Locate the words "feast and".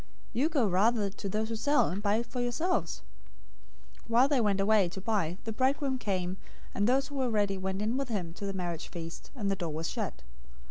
8.87-9.51